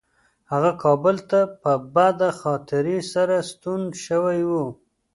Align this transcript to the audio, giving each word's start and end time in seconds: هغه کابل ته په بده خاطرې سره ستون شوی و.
هغه 0.51 0.71
کابل 0.83 1.17
ته 1.29 1.39
په 1.61 1.71
بده 1.95 2.29
خاطرې 2.41 2.99
سره 3.13 3.35
ستون 3.51 3.81
شوی 4.05 4.39
و. 4.49 4.51